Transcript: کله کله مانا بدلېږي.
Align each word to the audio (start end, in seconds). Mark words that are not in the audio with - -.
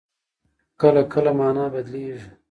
کله 0.81 1.01
کله 1.13 1.31
مانا 1.39 1.65
بدلېږي. 1.73 2.27